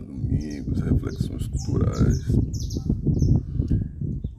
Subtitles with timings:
[0.00, 2.26] Domingos, reflexões culturais.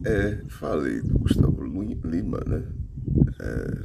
[0.06, 2.64] É, falei do Gustavo Lima, né?
[3.40, 3.84] É,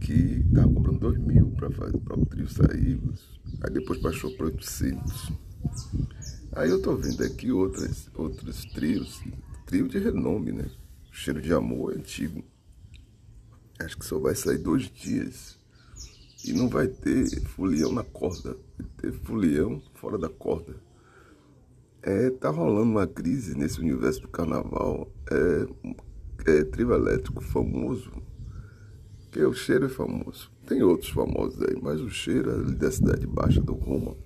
[0.00, 3.00] que tava cobrando dois mil para fazer o trio sair,
[3.62, 5.32] aí depois baixou para 800.
[6.52, 9.22] Aí eu tô vendo aqui outras, outros trios,
[9.66, 10.66] trio de renome, né?
[11.12, 12.42] Cheiro de Amor é antigo.
[13.78, 15.58] Acho que só vai sair dois dias.
[16.44, 18.56] E não vai ter folião na corda,
[18.96, 20.74] ter folião fora da corda.
[22.02, 25.10] É, tá rolando uma crise nesse universo do carnaval.
[25.30, 25.66] É,
[26.46, 28.10] é trio elétrico famoso,
[29.30, 30.50] que o cheiro é famoso.
[30.66, 34.16] Tem outros famosos aí, mas o cheiro é ali da cidade baixa do Roma.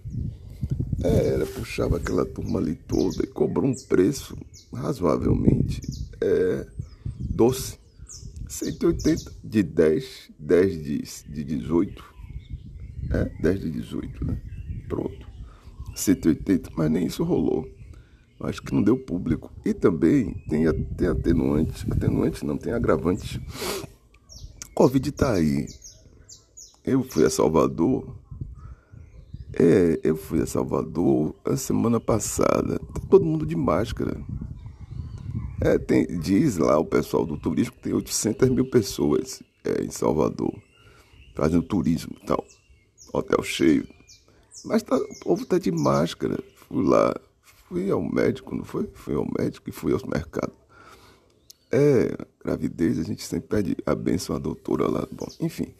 [1.02, 4.36] É, era, puxava aquela turma ali toda e cobrou um preço
[4.72, 5.80] razoavelmente
[6.20, 6.66] é,
[7.18, 7.78] doce
[8.48, 12.13] 180 de 10, 10 de, de 18.
[13.14, 14.40] É, 10 de 18, né?
[14.88, 15.26] Pronto.
[15.94, 17.64] 180, mas nem isso rolou.
[18.40, 19.52] Acho que não deu público.
[19.64, 20.64] E também tem,
[20.96, 21.86] tem atenuante.
[21.90, 23.40] Atenuante não, tem agravante.
[24.74, 25.66] Covid tá aí.
[26.84, 28.16] Eu fui a Salvador.
[29.52, 32.80] É, eu fui a Salvador a semana passada.
[32.80, 34.20] Tá todo mundo de máscara.
[35.60, 39.90] É, tem, diz lá o pessoal do turismo que tem 800 mil pessoas é, em
[39.90, 40.52] Salvador
[41.34, 42.44] fazendo turismo e tal.
[43.18, 43.86] Hotel cheio.
[44.64, 46.42] Mas tá, o povo tá de máscara.
[46.56, 47.14] Fui lá,
[47.68, 48.88] fui ao médico, não foi?
[48.94, 50.52] Fui ao médico e fui ao mercado.
[51.70, 55.06] É, gravidez, a gente sempre pede a benção à doutora lá.
[55.10, 55.74] Bom, enfim.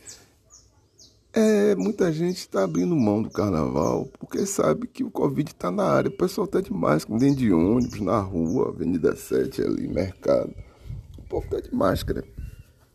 [1.32, 5.84] É, muita gente está abrindo mão do carnaval porque sabe que o Covid está na
[5.84, 6.08] área.
[6.08, 10.54] O pessoal está de máscara, dentro de ônibus, na rua, Avenida 7 ali, mercado.
[11.18, 12.24] O povo está de máscara.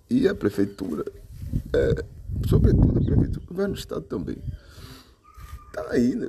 [0.10, 1.04] E a prefeitura,
[1.74, 2.06] é,
[2.48, 4.38] sobretudo a prefeitura, o governo do estado também,
[5.68, 6.28] está aí, né,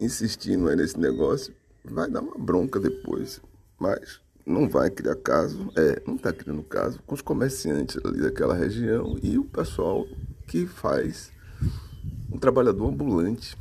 [0.00, 1.54] insistindo aí nesse negócio.
[1.84, 3.40] Vai dar uma bronca depois,
[3.78, 8.54] mas não vai criar caso, é, não está criando caso com os comerciantes ali daquela
[8.54, 10.06] região e o pessoal
[10.46, 11.30] que faz
[12.32, 13.56] um trabalhador ambulante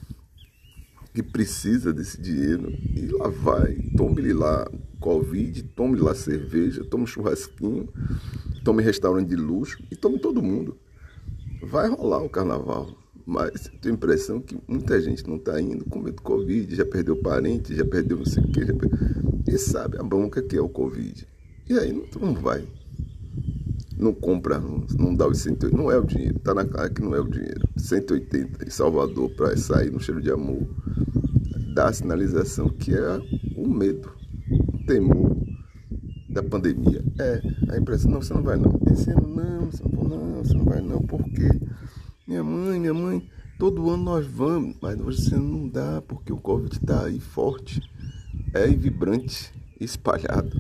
[1.14, 7.90] que precisa desse dinheiro e lá vai, tome-lhe lá Covid, tome lá cerveja, tome churrasquinho,
[8.64, 10.78] tome restaurante de luxo e tome todo mundo.
[11.62, 12.90] Vai rolar o carnaval,
[13.26, 16.86] mas tenho a impressão que muita gente não está indo com medo do Covid, já
[16.86, 18.62] perdeu parente, já perdeu não sei o que,
[19.52, 21.28] e sabe a bronca que é o Covid.
[21.70, 22.66] E aí não, não vai
[23.98, 27.16] não compra, não dá os 180, não é o dinheiro, tá na cara que não
[27.16, 27.68] é o dinheiro.
[27.76, 30.68] 180 em Salvador para sair no cheiro de amor,
[31.74, 33.20] dá a sinalização que é
[33.56, 34.12] o medo,
[34.52, 35.36] o temor
[36.38, 37.04] da pandemia.
[37.20, 38.80] É, a impressão, não, você não vai não.
[38.92, 41.50] Esse ano não, você não, não, você não vai não, porque
[42.28, 43.28] minha mãe, minha mãe,
[43.58, 47.82] todo ano nós vamos, mas você não dá, porque o Covid tá aí forte,
[48.54, 50.56] é vibrante, espalhado.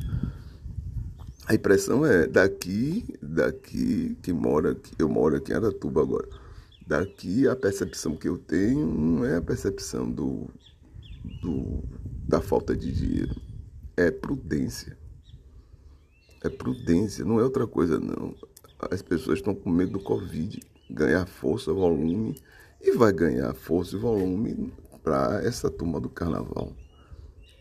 [1.45, 6.27] A impressão é daqui, daqui que mora, eu moro aqui em Aratuba agora.
[6.85, 10.49] Daqui a percepção que eu tenho não é a percepção do,
[11.41, 11.83] do
[12.27, 13.35] da falta de dinheiro,
[13.95, 14.96] é prudência.
[16.47, 18.33] É prudência, não é outra coisa não.
[18.89, 22.41] As pessoas estão com medo do Covid, ganhar força, volume
[22.79, 26.71] e vai ganhar força e volume para essa turma do carnaval.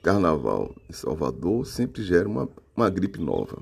[0.04, 3.60] Carnaval em Salvador sempre gera uma, uma gripe nova.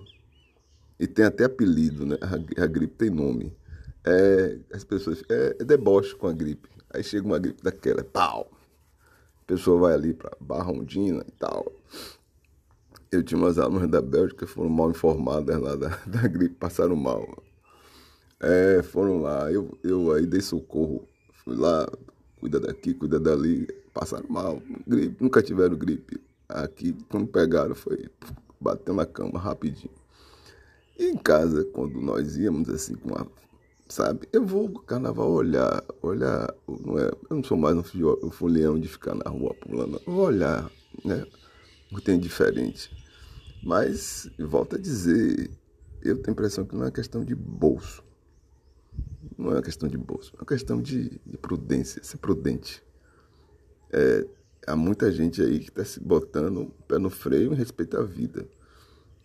[1.01, 2.19] E tem até apelido, né?
[2.21, 3.57] A, a gripe tem nome.
[4.05, 5.25] É, as pessoas.
[5.31, 6.69] É, é, deboche com a gripe.
[6.91, 8.51] Aí chega uma gripe daquela, é pau!
[9.41, 11.73] A pessoa vai ali para Barra Ondina e tal.
[13.15, 17.45] Eu tinha umas alunas da Bélgica foram mal informadas lá da, da gripe, passaram mal.
[18.41, 21.09] É, foram lá, eu, eu aí dei socorro.
[21.45, 21.89] Fui lá,
[22.41, 23.69] cuida daqui, cuida dali.
[23.93, 26.21] Passaram mal, gripe, nunca tiveram gripe.
[26.49, 28.11] Aqui, quando pegaram, foi
[28.61, 29.95] batendo na cama rapidinho.
[30.99, 33.27] E em casa, quando nós íamos assim com a.
[33.89, 34.27] Sabe?
[34.33, 36.53] Eu vou no carnaval olhar, olhar.
[36.67, 40.01] Não é, eu não sou mais um, folião de ficar na rua pulando.
[40.05, 40.69] Vou olhar,
[41.05, 41.25] né?
[41.93, 43.04] O que tem diferente.
[43.65, 45.51] Mas, volto a dizer,
[46.03, 48.05] eu tenho a impressão que não é questão de bolso.
[49.39, 52.83] Não é uma questão de bolso, é uma questão de, de prudência, ser prudente.
[53.91, 54.27] É,
[54.67, 58.03] há muita gente aí que está se botando o pé no freio em respeito à
[58.03, 58.47] vida.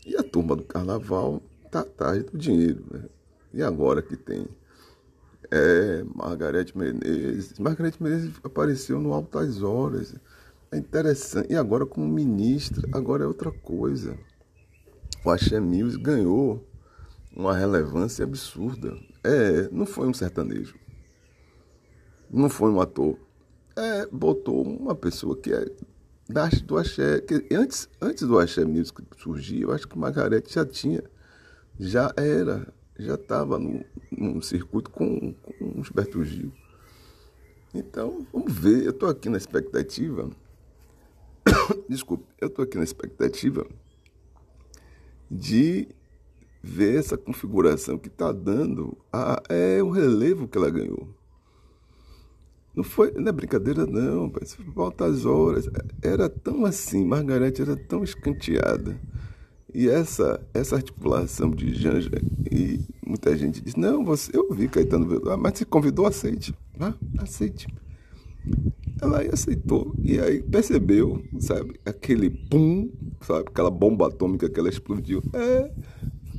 [0.06, 2.85] E a turma do carnaval tá atrás do dinheiro.
[2.89, 3.03] Né?
[3.53, 4.47] E agora que tem
[5.51, 7.59] é, Margarete Menezes.
[7.59, 10.15] Margarete Menezes apareceu no Altas Horas.
[10.71, 11.51] É interessante.
[11.51, 14.18] E agora como ministra, agora é outra coisa.
[15.24, 16.66] O Axé Music ganhou
[17.36, 18.98] uma relevância absurda.
[19.24, 20.75] É, não foi um sertanejo.
[22.30, 23.18] Não foi um ator.
[23.75, 25.66] é, botou uma pessoa que é
[26.30, 27.19] da, do axé.
[27.19, 31.04] Que antes, antes do axé music surgir, eu acho que Margarete já tinha,
[31.77, 36.54] já era, já estava num, num circuito com, com Gilberto Gil.
[37.74, 38.86] Então, vamos ver.
[38.86, 40.30] Eu estou aqui na expectativa.
[41.89, 43.68] Desculpe, eu estou aqui na expectativa
[45.30, 45.88] de
[46.62, 48.98] ver essa configuração que está dando.
[49.12, 51.08] A, é o relevo que ela ganhou.
[52.76, 54.31] Não foi, não é brincadeira não.
[54.74, 55.70] Volta as horas.
[56.02, 59.00] Era tão assim, Margarete era tão escanteada.
[59.74, 62.10] E essa, essa articulação de Janja,
[62.52, 66.56] e muita gente diz, não, você, eu vi Caetano Veloso, ah, mas se convidou, aceite.
[66.80, 67.68] Ah, aceite.
[69.00, 69.94] Ela aí aceitou.
[70.00, 72.90] E aí percebeu, sabe, aquele pum,
[73.21, 75.21] sabe, aquela bomba atômica que ela explodiu.
[75.33, 75.71] É,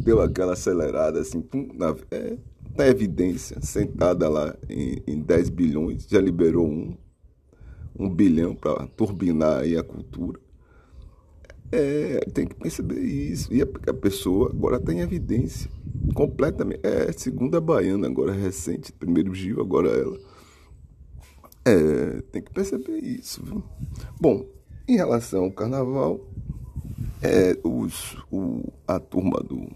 [0.00, 2.36] deu aquela acelerada assim, pum, na, é,
[2.76, 6.96] na evidência, sentada lá em, em 10 bilhões, já liberou um,
[7.98, 10.40] um bilhão para turbinar aí a cultura.
[11.72, 13.52] É, tem que perceber isso.
[13.54, 15.70] E a, pessoa agora tem evidência.
[16.14, 16.80] Completamente.
[16.82, 18.92] É segunda baiana, agora recente.
[18.92, 20.18] Primeiro Gil, agora ela.
[21.64, 23.44] É, tem que perceber isso.
[23.44, 23.62] Viu?
[24.20, 24.44] Bom,
[24.88, 26.20] em relação ao carnaval,
[27.22, 29.68] é, os, o, a turma do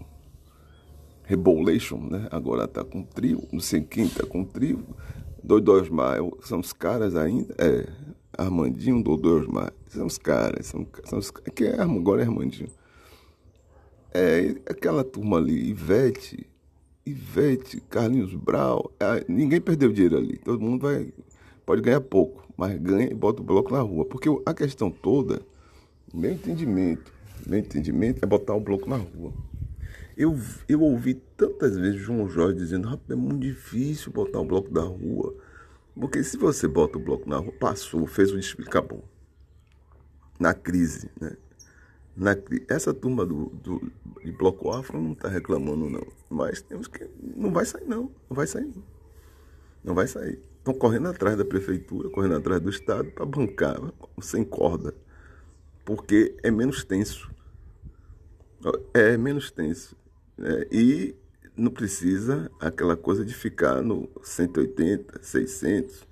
[1.23, 2.27] Rebolation, né?
[2.31, 4.83] Agora tá com trio, não sei quem tá com trio.
[5.43, 7.53] Doido Osmar, são os caras ainda.
[7.57, 7.87] É,
[8.37, 9.71] Armandinho, Dodô Osmar.
[9.87, 12.69] São os caras, são, são os que é, agora é Armandinho.
[14.13, 16.47] É aquela turma ali, Ivete,
[17.05, 20.37] Ivete, Carlinhos Brau, é, ninguém perdeu dinheiro ali.
[20.37, 21.13] Todo mundo vai,
[21.65, 24.05] pode ganhar pouco, mas ganha e bota o bloco na rua.
[24.05, 25.41] Porque a questão toda,
[26.13, 27.14] meu entendimento,
[27.45, 29.33] meu entendimento é botar o bloco na rua.
[30.17, 30.39] Eu,
[30.69, 35.35] eu ouvi tantas vezes João Jorge dizendo, é muito difícil botar o bloco da rua.
[35.93, 39.03] Porque se você bota o bloco na rua, passou, fez o acabou.
[40.39, 41.35] Na crise, né?
[42.15, 42.35] Na,
[42.69, 43.91] essa turma do, do,
[44.23, 46.07] de bloco afro não está reclamando, não.
[46.29, 47.09] Mas temos que.
[47.35, 48.11] Não vai sair, não.
[48.29, 48.83] Não vai sair, não.
[49.83, 50.39] Não vai sair.
[50.57, 53.79] Estão correndo atrás da prefeitura, correndo atrás do Estado para bancar
[54.21, 54.95] sem corda.
[55.85, 57.31] Porque é menos tenso.
[58.93, 59.95] É menos tenso.
[60.39, 61.15] É, e
[61.55, 66.07] não precisa aquela coisa de ficar no 180, 600.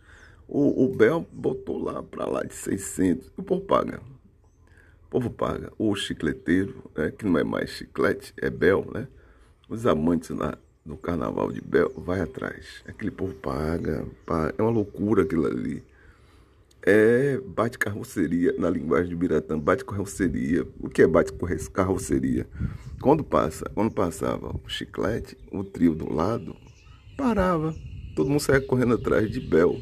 [0.47, 3.31] O, o Bel botou lá para lá de 600.
[3.35, 3.99] O povo paga.
[5.07, 5.71] O povo paga.
[5.77, 9.07] O chicleteiro, né, que não é mais chiclete, é Bel, né?
[9.67, 10.55] Os amantes lá
[10.85, 12.83] do carnaval de Bel, vai atrás.
[12.85, 14.53] Aquele povo paga, paga.
[14.57, 15.83] É uma loucura aquilo ali
[16.85, 20.67] é bate carroceria na linguagem de Biratã, bate carroceria.
[20.79, 21.33] O que é bate
[21.71, 22.47] carroceria?
[23.01, 26.55] Quando passa, quando passava o chiclete, o trio do lado
[27.17, 27.73] parava,
[28.15, 29.79] todo mundo saia correndo atrás de Bel.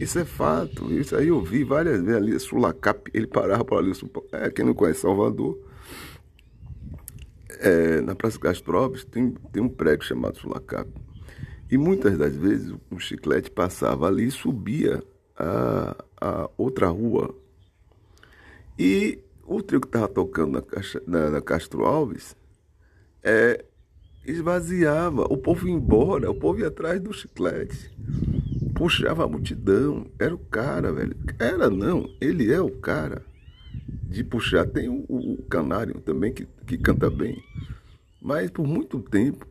[0.00, 3.92] Isso é fato, isso aí eu vi várias vezes ali, Sulacap, ele parava por ali,
[4.32, 5.58] é, quem não conhece Salvador,
[7.60, 10.90] é, na Praça Castro Alves tem, tem um prédio chamado Sulacap.
[11.70, 15.02] E muitas das vezes o chiclete passava ali e subia
[15.36, 17.34] a, a outra rua.
[18.78, 22.36] E o trio que estava tocando na, Caixa, na, na, Castro Alves
[23.22, 23.64] é,
[24.24, 27.90] esvaziava, o povo ia embora, o povo ia atrás do chiclete,
[28.74, 31.16] puxava a multidão, era o cara, velho.
[31.38, 33.22] Era não, ele é o cara
[34.02, 34.66] de puxar.
[34.66, 37.42] Tem o, o Canário também que, que canta bem,
[38.20, 39.46] mas por muito tempo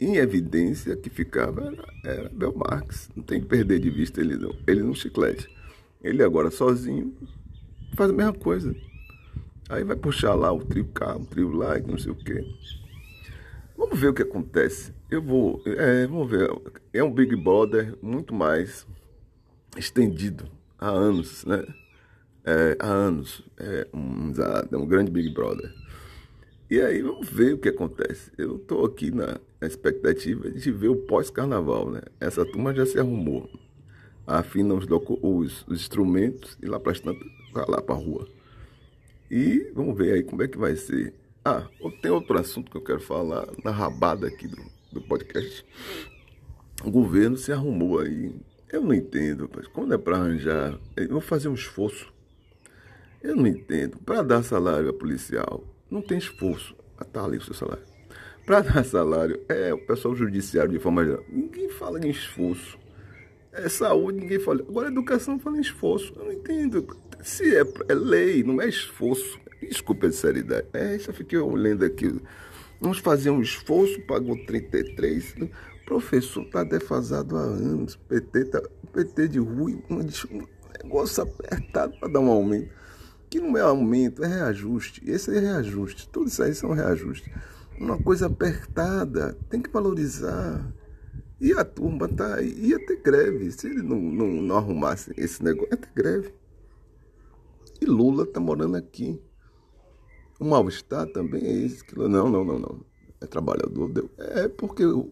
[0.00, 3.08] em evidência que ficava era, era Bel Marx.
[3.14, 4.54] Não tem que perder de vista ele não.
[4.66, 5.48] Ele no chiclete.
[6.04, 7.16] Ele agora sozinho
[7.96, 8.76] faz a mesma coisa.
[9.70, 12.44] Aí vai puxar lá o trio cá, o trio lá, não sei o quê.
[13.74, 14.92] Vamos ver o que acontece.
[15.10, 15.62] Eu vou.
[15.64, 16.50] É, vamos ver.
[16.92, 18.86] É um Big Brother muito mais
[19.78, 20.44] estendido
[20.78, 21.64] há anos, né?
[22.44, 23.42] É, há anos.
[23.56, 24.30] É um,
[24.70, 25.72] é um grande Big Brother.
[26.70, 28.30] E aí vamos ver o que acontece.
[28.36, 32.02] Eu estou aqui na expectativa de ver o pós-carnaval, né?
[32.20, 33.48] Essa turma já se arrumou.
[34.26, 36.92] Afina os, os, os instrumentos e lá para
[37.68, 38.26] lá para a rua.
[39.30, 41.14] E vamos ver aí como é que vai ser.
[41.44, 41.66] Ah,
[42.00, 44.62] tem outro assunto que eu quero falar na rabada aqui do,
[44.92, 45.64] do podcast.
[46.82, 48.34] O governo se arrumou aí.
[48.72, 52.12] Eu não entendo, mas quando é para arranjar, eu vou fazer um esforço.
[53.22, 53.98] Eu não entendo.
[53.98, 56.74] Para dar salário a policial, não tem esforço.
[56.98, 57.84] Ah, tá ali o seu salário.
[58.44, 61.24] Para dar salário, é o pessoal judiciário de forma geral.
[61.28, 62.78] Ninguém fala em esforço.
[63.56, 64.60] É saúde, ninguém fala.
[64.60, 66.12] Agora, educação fala em esforço.
[66.16, 66.86] Eu não entendo.
[67.22, 69.38] Se é, é lei, não é esforço.
[69.60, 70.66] Desculpa a seriedade.
[70.72, 72.20] É, já fiquei olhando aqui.
[72.80, 75.36] Vamos fazer um esforço, pagou 33.
[75.40, 77.94] O professor está defasado há anos.
[77.94, 79.80] PT, tá, PT de Rui.
[80.82, 82.70] negócio apertado para dar um aumento.
[83.30, 85.00] Que não é aumento, é reajuste.
[85.06, 86.08] Esse é reajuste.
[86.08, 87.32] Tudo isso aí são reajustes.
[87.78, 90.64] Uma coisa apertada, tem que valorizar.
[91.44, 93.52] E a turma tá ia ter greve.
[93.52, 96.32] Se ele não, não, não arrumasse esse negócio, ia ter greve.
[97.82, 99.20] E Lula tá morando aqui.
[100.40, 101.84] O mal-estar também é esse.
[101.84, 102.80] Que, não, não, não, não.
[103.20, 103.92] É trabalhador.
[103.92, 104.08] Deu.
[104.16, 105.10] É porque o,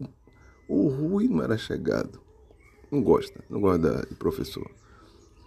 [0.67, 2.19] o Rui não era chegado.
[2.91, 4.67] Não gosta, não gosta de professor.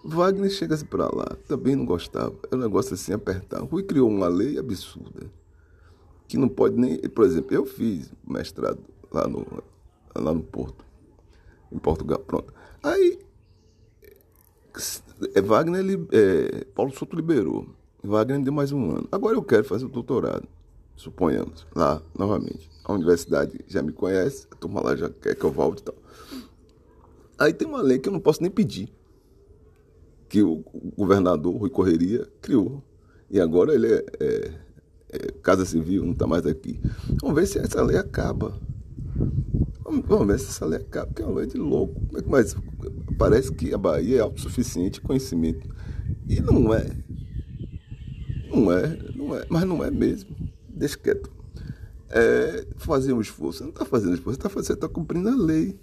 [0.05, 2.39] Wagner chega para lá, também não gostava.
[2.49, 3.61] É um negócio assim, apertar.
[3.65, 5.29] Rui criou uma lei absurda.
[6.29, 6.97] Que não pode nem.
[7.09, 8.79] Por exemplo, eu fiz mestrado
[9.11, 9.45] lá no,
[10.21, 10.85] lá no Porto,
[11.73, 12.19] em Portugal.
[12.21, 12.53] Pronto.
[12.83, 13.19] Aí,
[15.35, 17.67] é, Wagner, é, Paulo Souto liberou.
[18.03, 19.09] Wagner deu mais um ano.
[19.11, 20.47] Agora eu quero fazer o doutorado,
[20.95, 22.71] suponhamos, lá novamente.
[22.85, 25.95] A universidade já me conhece, a turma lá já quer que eu volte e tal.
[27.39, 28.93] Aí tem uma lei que eu não posso nem pedir,
[30.29, 30.65] que o
[30.97, 32.83] governador Rui Correria criou.
[33.29, 34.51] E agora ele é, é,
[35.11, 36.81] é Casa Civil, não está mais aqui.
[37.21, 38.55] Vamos ver se essa lei acaba.
[39.87, 41.95] Vamos, vamos ver se essa lei acaba, porque é uma lei de louco.
[42.27, 42.57] Mas
[43.17, 45.69] parece que a Bahia é autossuficiente conhecimento.
[46.29, 46.91] E não é.
[48.51, 50.35] Não é, não é, mas não é mesmo.
[50.69, 51.31] Deixa quieto.
[52.09, 53.59] É, fazer um esforço.
[53.59, 55.79] Você não está fazendo esforço, você está tá cumprindo a lei.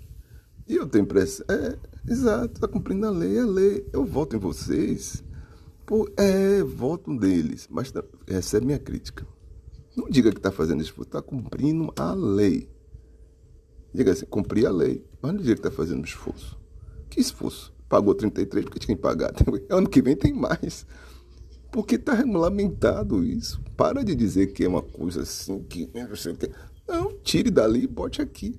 [0.68, 1.46] E eu tenho impressão.
[1.50, 1.78] É,
[2.10, 3.88] exato, está cumprindo a lei, a lei.
[3.94, 5.24] Eu voto em vocês.
[5.86, 7.94] Pô, é, voto deles, mas
[8.28, 9.26] recebe minha crítica.
[9.96, 12.73] Não diga que está fazendo esforço, está cumprindo a lei.
[13.94, 16.58] Diga assim, cumprir a lei, mas não diga que está fazendo esforço.
[17.10, 17.74] Que esforço?
[17.88, 19.32] Pagou 33 porque tinha que pagar.
[19.70, 20.86] Ano que vem tem mais.
[21.72, 23.62] Porque está regulamentado isso.
[23.78, 26.38] Para de dizer que é uma coisa assim, que não sei o.
[26.88, 28.58] Não, tire dali e bote aqui.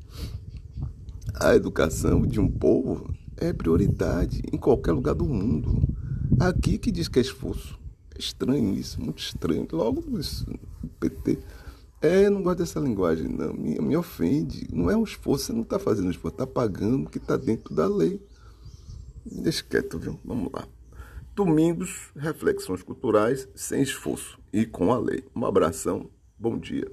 [1.35, 5.83] A educação de um povo é prioridade em qualquer lugar do mundo.
[6.39, 7.79] Aqui que diz que é esforço.
[8.15, 9.67] É estranho isso, muito estranho.
[9.73, 10.47] Logo isso,
[11.01, 11.39] PT.
[12.05, 13.55] É, não gosto dessa linguagem, não.
[13.55, 14.69] Me, me ofende.
[14.71, 17.75] Não é um esforço, você não está fazendo esforço, está pagando o que está dentro
[17.75, 18.21] da lei.
[19.25, 20.21] Deixa quieto, viu?
[20.23, 20.69] Vamos lá.
[21.35, 25.25] Domingos, reflexões culturais sem esforço e com a lei.
[25.35, 26.93] Um abração, bom dia.